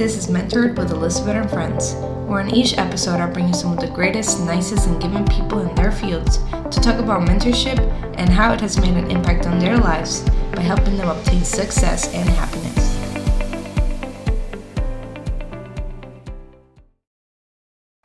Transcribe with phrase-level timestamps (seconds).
[0.00, 1.92] This is Mentored with Elizabeth and Friends,
[2.26, 5.58] where in each episode I bring you some of the greatest, nicest, and giving people
[5.58, 7.78] in their fields to talk about mentorship
[8.16, 10.22] and how it has made an impact on their lives
[10.54, 12.96] by helping them obtain success and happiness.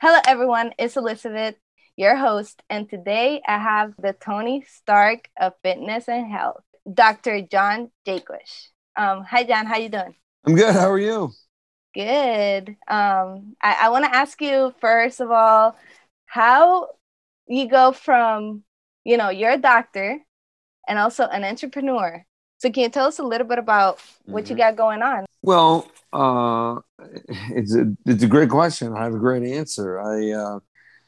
[0.02, 0.74] Hello, everyone.
[0.78, 1.56] It's Elizabeth,
[1.96, 7.40] your host, and today I have the Tony Stark of Fitness and Health, Dr.
[7.40, 8.72] John Jaquish.
[8.98, 9.66] Um, hi, John.
[9.66, 10.16] How you doing?
[10.46, 10.76] I'm good.
[10.76, 11.32] How are you?
[11.96, 12.76] Good.
[12.90, 15.78] Um, I, I want to ask you first of all,
[16.26, 16.90] how
[17.48, 18.64] you go from,
[19.06, 20.20] you know, you're a doctor
[20.88, 22.26] and also an entrepreneur.
[22.58, 24.54] So can you tell us a little bit about what mm-hmm.
[24.54, 25.26] you got going on?
[25.42, 26.80] Well, uh,
[27.52, 28.94] it's a it's a great question.
[28.94, 30.00] I have a great answer.
[30.00, 30.60] I uh,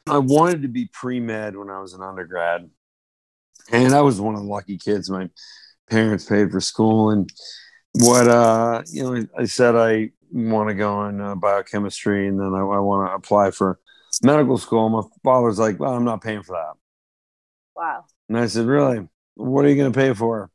[0.06, 2.70] I wanted to be pre med when I was an undergrad,
[3.72, 5.10] and I was one of the lucky kids.
[5.10, 5.28] My
[5.90, 7.30] parents paid for school, and
[7.94, 12.54] what uh, you know, I said I want to go in uh, biochemistry, and then
[12.54, 13.78] I, I want to apply for
[14.22, 14.88] medical school.
[14.88, 16.74] My father's like, "Well, I'm not paying for that."
[17.76, 18.04] Wow.
[18.28, 19.06] And I said, "Really?
[19.34, 20.50] What are you going to pay for?"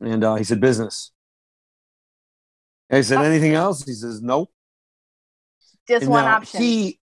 [0.00, 1.12] And uh, he said, "Business."
[2.90, 4.50] I said, "Anything else?" He says, "Nope."
[5.88, 6.60] Just and one option.
[6.60, 7.00] He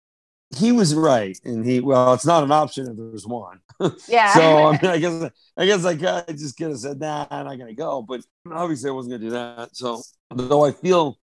[0.56, 3.60] he was right, and he well, it's not an option if there's one.
[4.08, 4.34] Yeah.
[4.34, 7.46] so I, mean, I guess I guess I, I just could have said, "Nah, I'm
[7.46, 9.76] not gonna go." But obviously, I wasn't gonna do that.
[9.76, 10.02] So
[10.34, 11.18] though I feel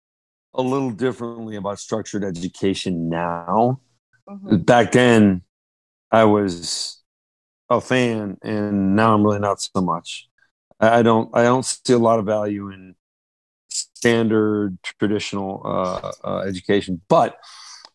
[0.53, 3.81] a little differently about structured education now,
[4.28, 4.58] mm-hmm.
[4.58, 5.44] back then
[6.11, 7.02] I was
[7.69, 10.27] a fan, and now I'm really not so much.
[10.80, 12.95] I don't I don't see a lot of value in
[13.70, 17.38] standard traditional uh, uh, education, but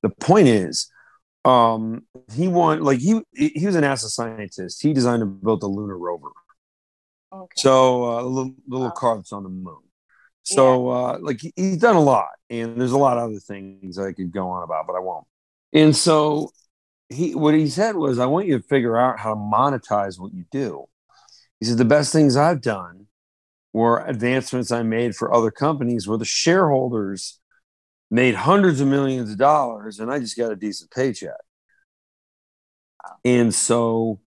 [0.03, 0.91] the point is
[1.45, 4.83] um, he want like he he was a NASA scientist.
[4.83, 6.29] He designed and built the lunar rover.
[7.33, 7.55] Okay.
[7.57, 8.93] So uh, a little, little wow.
[8.93, 9.83] car that's on the moon.
[10.45, 10.97] So yeah.
[10.97, 14.33] uh, like he's done a lot, and there's a lot of other things I could
[14.33, 15.27] go on about, but I won't.
[15.73, 16.51] And so
[17.09, 20.33] he what he said was, I want you to figure out how to monetize what
[20.33, 20.87] you do.
[21.61, 23.07] He said the best things I've done
[23.73, 27.41] were advancements I made for other companies where the shareholders
[28.11, 31.33] made hundreds of millions of dollars and I just got a decent paycheck.
[33.25, 34.21] And so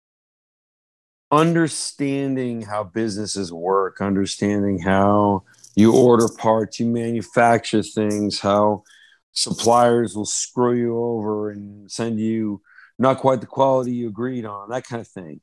[1.32, 5.44] understanding how businesses work, understanding how
[5.76, 8.84] you order parts, you manufacture things, how
[9.34, 12.62] suppliers will screw you over and send you
[12.98, 15.42] not quite the quality you agreed on, that kind of thing.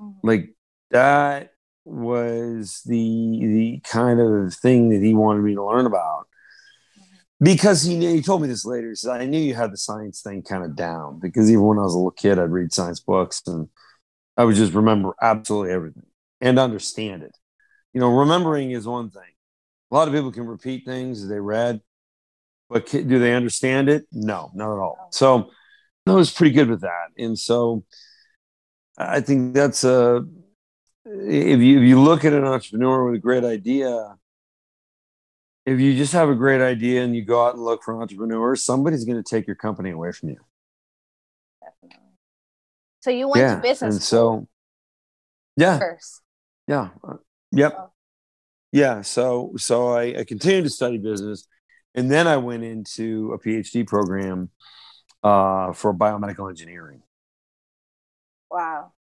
[0.00, 0.26] Mm-hmm.
[0.26, 0.54] Like
[0.90, 1.50] that
[1.84, 2.96] was the
[3.42, 6.26] the kind of thing that he wanted me to learn about
[7.40, 8.88] because he he told me this later.
[8.88, 11.78] He said, "I knew you had the science thing kind of down because even when
[11.78, 13.68] I was a little kid, I'd read science books and
[14.36, 16.06] I would just remember absolutely everything
[16.40, 17.36] and understand it.
[17.92, 19.22] You know, remembering is one thing.
[19.90, 21.80] A lot of people can repeat things they read,
[22.68, 24.06] but do they understand it?
[24.12, 25.08] No, not at all.
[25.12, 25.50] So
[26.06, 27.84] I was pretty good with that, and so
[28.98, 30.24] I think that's a
[31.04, 34.16] if you if you look at an entrepreneur with a great idea
[35.66, 38.62] if you just have a great idea and you go out and look for entrepreneurs,
[38.62, 40.38] somebody's going to take your company away from you.
[41.60, 42.06] Definitely.
[43.00, 43.56] So you went yeah.
[43.56, 44.48] to business and so
[45.56, 46.22] yeah first.
[46.68, 46.90] Yeah.
[47.06, 47.16] Uh,
[47.50, 47.90] yep.
[48.76, 49.00] Yeah.
[49.02, 51.48] So so I, I continued to study business,
[51.94, 54.50] and then I went into a PhD program
[55.22, 57.02] uh, for biomedical engineering.
[58.50, 58.92] Wow.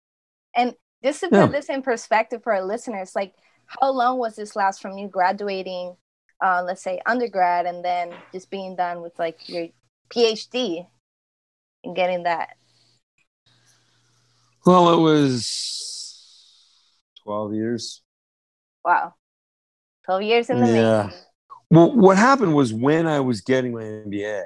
[0.56, 1.48] And just to put yeah.
[1.48, 3.34] this in perspective for our listeners, like
[3.68, 5.96] how long was this last from you graduating
[6.42, 9.68] uh, let's say undergrad and then just being done with like your
[10.10, 10.86] phd
[11.84, 12.56] and getting that
[14.66, 16.62] well it was
[17.24, 18.02] 12 years
[18.84, 19.14] wow
[20.06, 21.20] 12 years in the yeah making.
[21.72, 24.44] well what happened was when i was getting my mba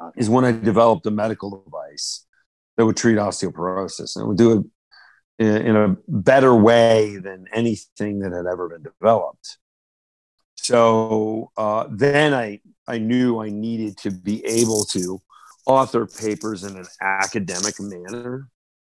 [0.00, 0.20] okay.
[0.20, 2.26] is when i developed a medical device
[2.76, 4.66] that would treat osteoporosis and it would do it
[5.38, 9.58] in a better way than anything that had ever been developed
[10.62, 15.20] so uh, then I, I knew I needed to be able to
[15.66, 18.48] author papers in an academic manner.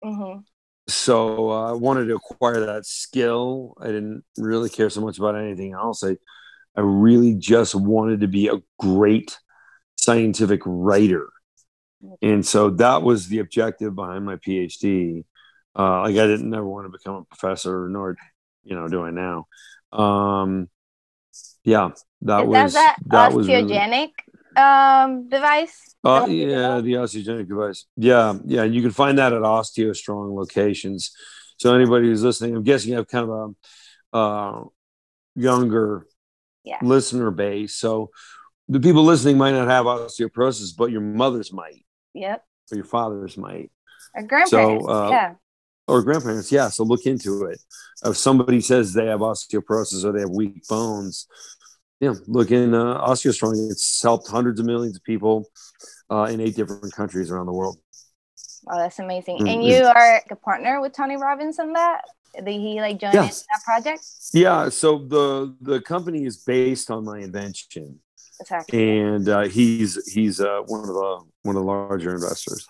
[0.04, 0.42] Mm-hmm.
[0.88, 3.76] So uh, I wanted to acquire that skill.
[3.80, 6.04] I didn't really care so much about anything else.
[6.04, 6.18] I,
[6.76, 9.38] I really just wanted to be a great
[9.98, 11.30] scientific writer.
[12.22, 15.26] And so that was the objective behind my PhD.
[15.78, 18.16] Uh, like I didn't ever want to become a professor, nor,
[18.64, 19.48] you know, do I now.
[19.92, 20.70] Um,
[21.64, 21.90] yeah,
[22.22, 24.14] that Is was that, that osteogenic really...
[24.57, 25.96] um, device.
[26.04, 27.86] Uh, yeah, the osteogenic device.
[27.98, 31.12] Yeah, yeah, you can find that at OsteoStrong locations.
[31.57, 33.56] So anybody who's listening, I'm guessing you have kind of
[34.13, 34.63] a uh,
[35.36, 36.06] younger
[36.63, 36.78] yeah.
[36.81, 37.75] listener base.
[37.75, 38.12] So
[38.68, 41.86] the people listening might not have osteoporosis, but your mother's might.
[42.13, 42.44] Yep.
[42.72, 43.72] Or your father's might.
[44.16, 44.86] Or grandparents.
[44.86, 45.34] So, uh, yeah.
[45.88, 46.69] Or grandparents, yeah.
[46.69, 47.62] So look into it.
[48.04, 51.28] If somebody says they have osteoporosis or they have weak bones,
[52.00, 53.71] yeah, look in uh, OsteoStrong.
[53.71, 55.45] It's helped hundreds of millions of people
[56.12, 57.77] uh, in eight different countries around the world.
[58.68, 59.38] Oh, that's amazing.
[59.38, 59.47] Mm-hmm.
[59.47, 62.01] And you are a partner with Tony Robbins on that?
[62.36, 64.06] Did he like join that project?
[64.33, 64.69] Yeah.
[64.69, 68.00] So the the company is based on my invention.
[68.41, 69.00] Exactly.
[69.00, 72.68] And uh, he's he's uh, one of the one of the larger investors.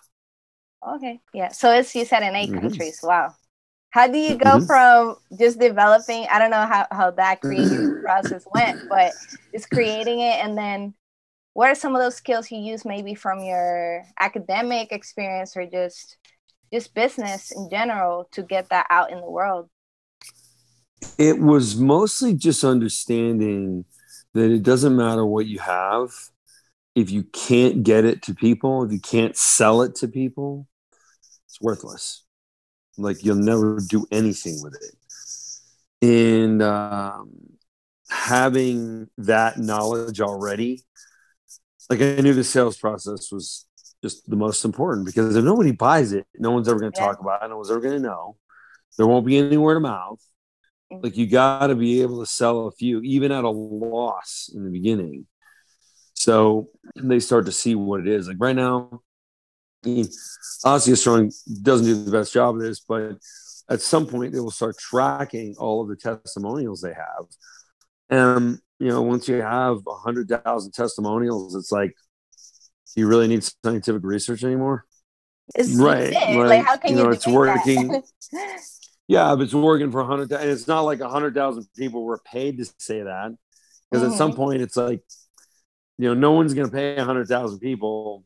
[0.88, 1.19] Okay.
[1.33, 1.51] Yeah.
[1.51, 2.60] So it's you said in 8 mm-hmm.
[2.60, 3.00] countries.
[3.01, 3.33] Wow.
[3.95, 4.65] How do you go mm-hmm.
[4.65, 6.27] from just developing?
[6.30, 9.13] I don't know how, how that creative process went, but
[9.53, 10.94] just creating it and then
[11.53, 16.18] what are some of those skills you use maybe from your academic experience or just
[16.74, 19.69] just business in general to get that out in the world?
[21.18, 23.86] It was mostly just understanding
[24.33, 26.09] that it doesn't matter what you have.
[26.95, 30.68] If you can't get it to people, if you can't sell it to people,
[31.47, 32.25] it's worthless.
[32.97, 36.07] Like you'll never do anything with it.
[36.07, 37.31] And um,
[38.09, 40.83] having that knowledge already,
[41.89, 43.65] like I knew the sales process was
[44.01, 47.07] just the most important because if nobody buys it, no one's ever going to yeah.
[47.07, 47.50] talk about it.
[47.50, 48.38] No one's ever going to know.
[48.97, 50.21] There won't be any word of mouth.
[50.92, 51.03] Mm-hmm.
[51.03, 54.63] Like you got to be able to sell a few, even at a loss in
[54.63, 55.25] the beginning.
[56.13, 58.27] So they start to see what it is.
[58.27, 59.01] Like right now,
[59.86, 63.18] Strong doesn't do the best job of this, but
[63.70, 67.26] at some point they will start tracking all of the testimonials they have.
[68.10, 71.94] And you know, once you have a hundred thousand testimonials, it's like
[72.96, 74.86] you really need scientific research anymore.
[75.54, 76.12] It's right.
[76.12, 78.02] Like, like, how can you, know, it's working.
[79.08, 82.04] yeah, if it's working for a hundred, and it's not like a hundred thousand people
[82.04, 83.36] were paid to say that,
[83.90, 84.14] because mm-hmm.
[84.14, 84.38] at some mm-hmm.
[84.38, 85.02] point it's like,
[85.98, 88.26] you know, no one's going to pay a hundred thousand people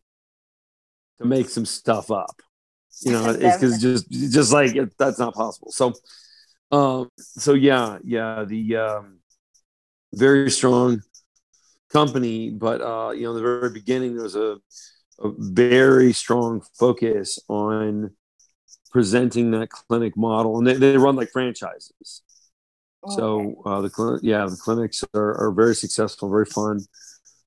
[1.20, 2.42] to make some stuff up.
[3.02, 5.72] You know, it's because just just like it, that's not possible.
[5.72, 5.94] So,
[6.72, 9.20] um, so yeah, yeah, the um,
[10.14, 11.02] very strong
[11.92, 14.58] company, but uh, you know, in the very beginning there was a
[15.22, 18.12] a very strong focus on
[18.92, 22.22] presenting that clinic model, and they, they run like franchises.
[23.04, 23.16] Okay.
[23.16, 26.82] So uh, the clinic, yeah, the clinics are, are very successful, very fun.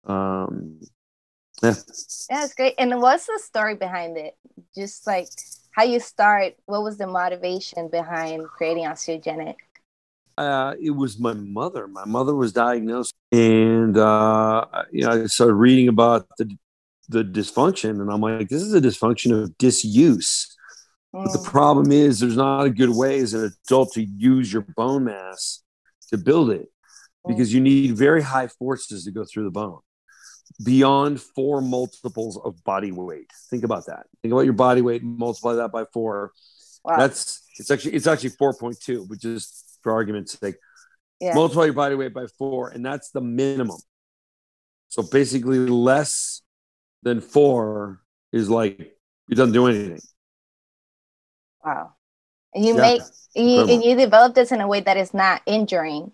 [0.05, 0.81] Um,
[1.63, 1.75] yeah.
[2.31, 2.75] Yeah, it's great.
[2.79, 4.35] And what's the story behind it?
[4.75, 5.29] Just like
[5.73, 9.57] how you start, what was the motivation behind creating Osteogenic?
[10.39, 11.87] Uh, it was my mother.
[11.87, 16.57] My mother was diagnosed, and uh, you know, I started reading about the
[17.09, 20.57] the dysfunction, and I'm like, this is a dysfunction of disuse.
[21.15, 21.25] Mm.
[21.25, 21.45] But the mm.
[21.45, 25.63] problem is, there's not a good way as an adult to use your bone mass
[26.09, 26.69] to build it,
[27.27, 27.55] because mm.
[27.55, 29.81] you need very high forces to go through the bone
[30.63, 33.31] beyond four multiples of body weight.
[33.51, 34.07] Think about that.
[34.23, 36.33] Think about your body weight and multiply that by four.
[36.85, 36.97] Wow.
[36.99, 40.57] That's it's actually it's actually 4.2, but just for argument's sake.
[41.21, 41.35] Yeah.
[41.35, 43.79] Multiply your body weight by four, and that's the minimum.
[44.89, 46.43] So basically less
[47.03, 48.01] than four
[48.33, 50.01] is like it doesn't do anything.
[51.65, 51.93] Wow.
[52.55, 52.81] And you yeah.
[52.81, 53.03] make
[53.35, 56.13] you, and you develop this in a way that is not injuring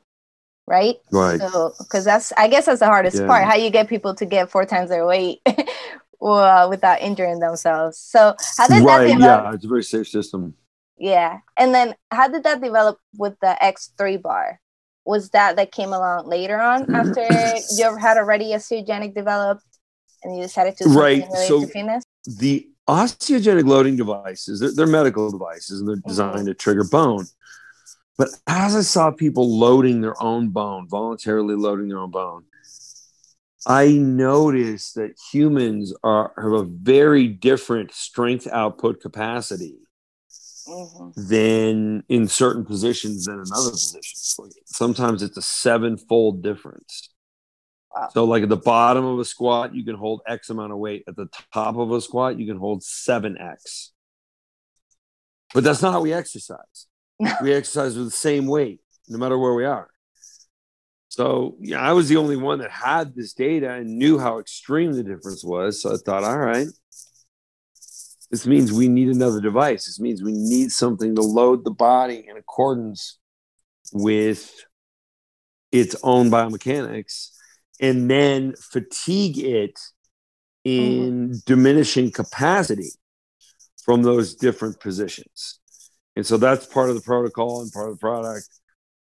[0.68, 0.96] right?
[1.10, 1.40] Right.
[1.40, 3.26] So, because that's, I guess, that's the hardest yeah.
[3.26, 3.44] part.
[3.44, 5.40] How you get people to get four times their weight
[6.20, 7.98] well, without injuring themselves.
[7.98, 9.44] So, how did right, that develop?
[9.44, 10.54] Yeah, it's a very safe system.
[10.98, 14.60] Yeah, and then how did that develop with the X3 bar?
[15.04, 17.22] Was that that came along later on after
[17.76, 19.64] you had already osteogenic developed,
[20.22, 21.24] and you decided to right?
[21.46, 21.64] So
[22.26, 26.08] the osteogenic loading devices, they're, they're medical devices, and they're mm-hmm.
[26.08, 26.46] designed mm-hmm.
[26.46, 27.26] to trigger bone.
[28.18, 32.44] But as I saw people loading their own bone, voluntarily loading their own bone,
[33.64, 39.78] I noticed that humans are have a very different strength output capacity
[40.66, 41.10] mm-hmm.
[41.16, 44.34] than in certain positions than in other positions.
[44.36, 47.10] Like sometimes it's a sevenfold difference.
[47.94, 48.08] Wow.
[48.12, 51.04] So, like at the bottom of a squat, you can hold X amount of weight.
[51.06, 53.90] At the top of a squat, you can hold 7X.
[55.54, 56.87] But that's not how we exercise.
[57.42, 59.88] we exercise with the same weight, no matter where we are.
[61.08, 64.92] So yeah, I was the only one that had this data and knew how extreme
[64.92, 65.82] the difference was.
[65.82, 66.68] So I thought, all right,
[68.30, 69.86] this means we need another device.
[69.86, 73.18] This means we need something to load the body in accordance
[73.92, 74.52] with
[75.72, 77.30] its own biomechanics
[77.80, 79.78] and then fatigue it
[80.64, 81.34] in mm-hmm.
[81.46, 82.90] diminishing capacity
[83.82, 85.58] from those different positions
[86.18, 88.46] and so that's part of the protocol and part of the product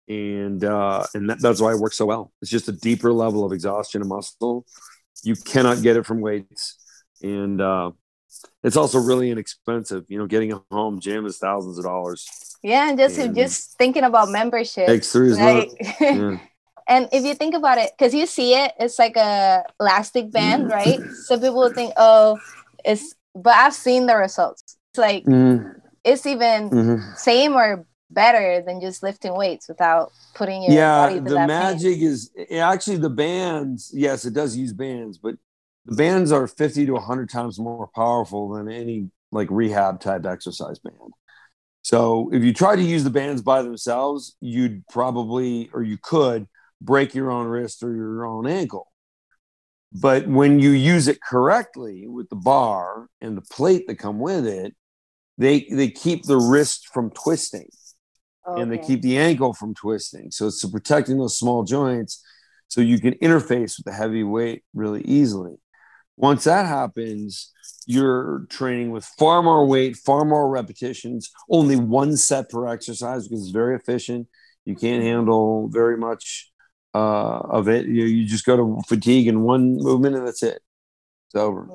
[0.08, 3.44] and uh, and that, that's why it works so well it's just a deeper level
[3.44, 4.66] of exhaustion and muscle
[5.22, 6.76] you cannot get it from weights,
[7.22, 7.92] and uh,
[8.62, 10.04] it's also really inexpensive.
[10.08, 12.28] You know, getting a home gym is thousands of dollars.
[12.62, 14.88] Yeah, and just and just thinking about membership.
[14.88, 15.70] X3 right?
[16.00, 16.38] Yeah.
[16.88, 20.68] and if you think about it, because you see it, it's like a elastic band,
[20.68, 21.00] right?
[21.26, 22.38] So people think, oh,
[22.84, 23.14] it's.
[23.34, 24.76] But I've seen the results.
[24.90, 25.74] It's like mm.
[26.04, 27.14] It's even mm-hmm.
[27.16, 32.02] same or better than just lifting weights without putting your yeah the magic pain.
[32.02, 35.36] is actually the bands yes it does use bands but
[35.86, 40.78] the bands are 50 to 100 times more powerful than any like rehab type exercise
[40.78, 40.96] band
[41.80, 46.46] so if you try to use the bands by themselves you'd probably or you could
[46.80, 48.88] break your own wrist or your own ankle
[49.94, 54.46] but when you use it correctly with the bar and the plate that come with
[54.46, 54.74] it
[55.38, 57.68] they they keep the wrist from twisting
[58.46, 60.30] and they keep the ankle from twisting.
[60.30, 62.22] So it's protecting those small joints
[62.68, 65.56] so you can interface with the heavy weight really easily.
[66.16, 67.50] Once that happens,
[67.86, 73.42] you're training with far more weight, far more repetitions, only one set per exercise because
[73.42, 74.28] it's very efficient.
[74.64, 76.50] You can't handle very much
[76.94, 77.86] uh, of it.
[77.86, 80.60] You, you just go to fatigue in one movement and that's it.
[81.28, 81.68] It's over.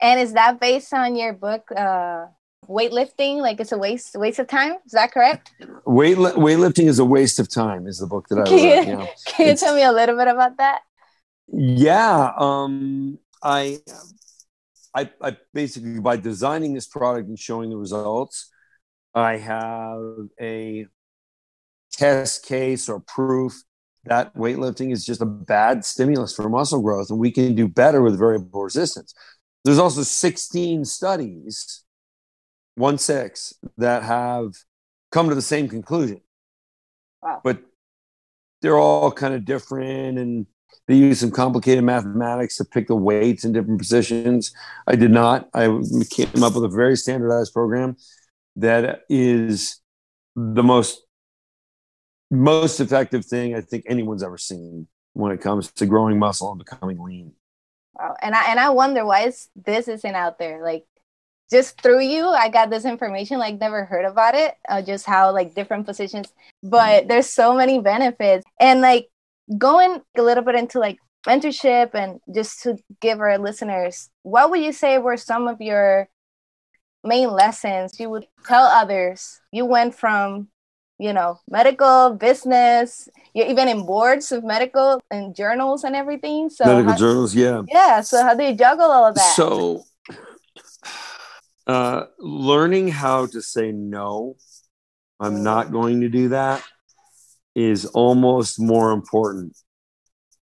[0.00, 2.26] And is that based on your book, uh,
[2.68, 5.52] weightlifting like it's a waste waste of time is that correct?
[5.84, 9.08] Weight weightlifting is a waste of time is the book that i can read you,
[9.26, 10.80] can you tell me a little bit about that?
[11.48, 13.78] Yeah um i
[14.94, 18.50] i i basically by designing this product and showing the results
[19.14, 20.00] i have
[20.40, 20.86] a
[21.92, 23.62] test case or proof
[24.06, 28.02] that weightlifting is just a bad stimulus for muscle growth and we can do better
[28.02, 29.14] with variable resistance.
[29.64, 31.83] There's also 16 studies
[32.74, 34.52] one six that have
[35.12, 36.20] come to the same conclusion.
[37.22, 37.40] Wow.
[37.42, 37.62] But
[38.62, 40.46] they're all kind of different and
[40.86, 44.52] they use some complicated mathematics to pick the weights in different positions.
[44.86, 45.48] I did not.
[45.54, 45.66] I
[46.10, 47.96] came up with a very standardized program
[48.56, 49.80] that is
[50.36, 51.00] the most
[52.30, 56.58] most effective thing I think anyone's ever seen when it comes to growing muscle and
[56.58, 57.32] becoming lean.
[57.94, 58.16] Wow.
[58.20, 60.62] And I and I wonder why is this isn't out there.
[60.62, 60.84] Like
[61.50, 65.32] just through you i got this information like never heard about it uh, just how
[65.32, 66.32] like different positions
[66.64, 67.08] but mm-hmm.
[67.08, 68.44] there's so many benefits.
[68.58, 69.08] And like
[69.58, 74.60] going a little bit into like mentorship and just to give our listeners what would
[74.60, 76.08] you say were some of your
[77.02, 79.40] main lessons you would tell others?
[79.52, 80.48] You went from
[80.98, 86.64] you know medical business you're even in boards of medical and journals and everything so
[86.64, 87.62] medical how, journals yeah.
[87.68, 89.34] Yeah so how do you juggle all of that?
[89.34, 89.84] So
[91.66, 94.36] uh, learning how to say no,
[95.20, 96.62] I'm not going to do that,
[97.54, 99.56] is almost more important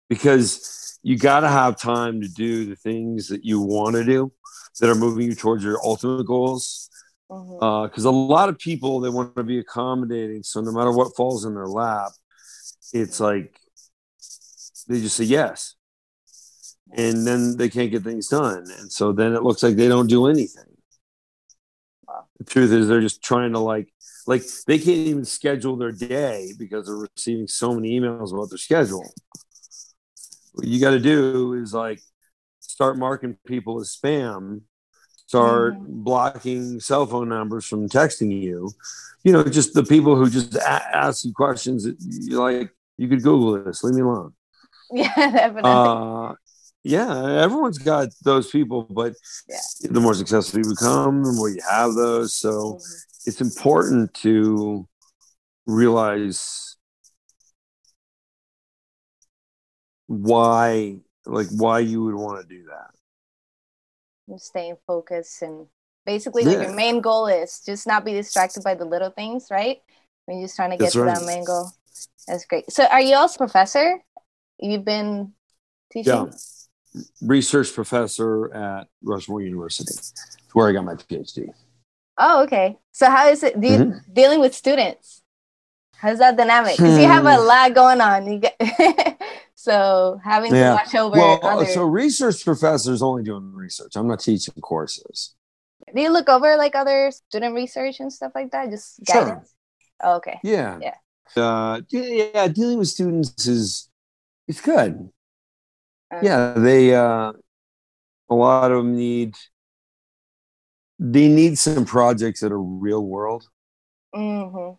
[0.08, 4.32] because you got to have time to do the things that you want to do
[4.80, 6.88] that are moving you towards your ultimate goals.
[7.28, 8.06] Because mm-hmm.
[8.06, 11.44] uh, a lot of people they want to be accommodating, so no matter what falls
[11.44, 12.12] in their lap,
[12.92, 13.58] it's like
[14.86, 15.74] they just say yes,
[16.94, 20.08] and then they can't get things done, and so then it looks like they don't
[20.08, 20.71] do anything
[22.44, 23.92] the truth is they're just trying to like
[24.26, 28.58] like they can't even schedule their day because they're receiving so many emails about their
[28.58, 29.12] schedule
[30.52, 32.00] what you got to do is like
[32.60, 34.62] start marking people as spam
[35.26, 36.02] start mm-hmm.
[36.02, 38.70] blocking cell phone numbers from texting you
[39.24, 43.08] you know just the people who just a- ask you questions that you like you
[43.08, 44.32] could google this leave me alone
[44.92, 45.62] yeah definitely.
[45.64, 46.34] Uh,
[46.84, 49.14] yeah, everyone's got those people, but
[49.48, 49.58] yeah.
[49.82, 52.34] the more successful you become, the more you have those.
[52.34, 52.78] So mm-hmm.
[53.26, 54.88] it's important to
[55.66, 56.76] realize
[60.08, 62.90] why, like, why you would want to do that.
[64.28, 65.66] And staying focused and
[66.04, 66.50] basically, yeah.
[66.50, 69.78] like your main goal is just not be distracted by the little things, right?
[70.26, 71.16] When you're just trying to get That's to right.
[71.16, 71.70] that main goal.
[72.26, 72.72] That's great.
[72.72, 74.00] So, are you also professor?
[74.58, 75.32] You've been
[75.92, 76.12] teaching.
[76.12, 76.30] Yeah
[77.20, 79.90] research professor at Rushmore University.
[79.90, 81.48] It's where I got my PhD.
[82.18, 82.78] Oh, okay.
[82.92, 84.12] So how is it you, mm-hmm.
[84.12, 85.22] dealing with students?
[85.96, 86.76] How's that dynamic?
[86.76, 87.46] Because you have a hmm.
[87.46, 88.30] lot going on.
[88.30, 88.56] You get
[89.54, 91.16] so having to watch over.
[91.16, 91.66] Well, other...
[91.66, 93.92] so research professors only doing research.
[93.94, 95.34] I'm not teaching courses.
[95.94, 98.70] Do you look over like other student research and stuff like that?
[98.70, 99.54] Just guidance.
[100.02, 100.10] Sure.
[100.10, 100.40] Oh, okay.
[100.42, 100.78] Yeah.
[100.82, 100.94] Yeah.
[101.40, 103.88] Uh, yeah, dealing with students is
[104.48, 105.08] it's good
[106.20, 107.32] yeah they uh
[108.28, 109.34] a lot of them need
[110.98, 113.48] they need some projects that are real world
[114.14, 114.74] mm-hmm.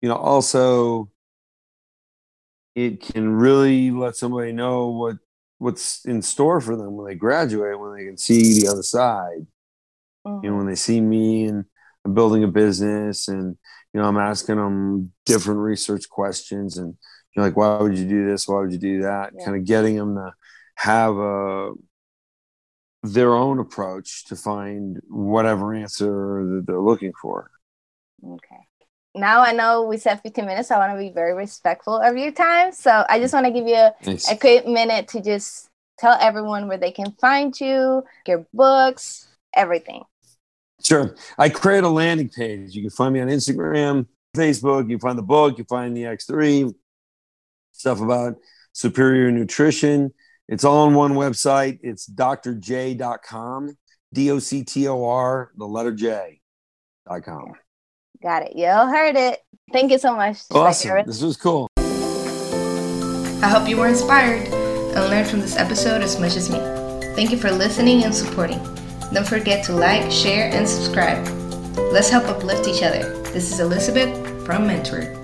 [0.00, 1.10] you know also
[2.74, 5.16] it can really let somebody know what
[5.58, 9.46] what's in store for them when they graduate, when they can see the other side.
[10.26, 10.44] Mm-hmm.
[10.44, 11.64] You know, when they see me and
[12.04, 13.56] I'm building a business and
[13.92, 16.96] you know, I'm asking them different research questions and
[17.34, 18.46] you're like, why would you do this?
[18.46, 19.32] Why would you do that?
[19.36, 19.44] Yeah.
[19.44, 20.32] Kind of getting them to
[20.76, 21.72] have a
[23.02, 27.50] their own approach to find whatever answer that they're looking for.
[28.26, 28.56] Okay.
[29.14, 30.68] Now I know we said 15 minutes.
[30.68, 32.72] So I want to be very respectful of your time.
[32.72, 33.94] So I just want to give you a,
[34.30, 40.02] a quick minute to just tell everyone where they can find you, your books, everything.
[40.82, 41.14] Sure.
[41.38, 42.74] I create a landing page.
[42.74, 44.90] You can find me on Instagram, Facebook.
[44.90, 45.58] You find the book.
[45.58, 46.74] You find the X3
[47.74, 48.36] stuff about
[48.72, 50.12] superior nutrition.
[50.48, 51.78] It's all on one website.
[51.82, 53.76] It's doctorj.com,
[54.12, 57.52] D O C T O R, the letter J.com.
[58.22, 58.56] Got it.
[58.56, 59.40] You all heard it.
[59.72, 60.38] Thank you so much.
[60.50, 61.04] Awesome.
[61.06, 61.68] This was cool.
[61.76, 66.58] I hope you were inspired and learned from this episode as much as me.
[67.14, 68.58] Thank you for listening and supporting.
[69.12, 71.26] Don't forget to like, share, and subscribe.
[71.92, 73.22] Let's help uplift each other.
[73.32, 75.23] This is Elizabeth from Mentor.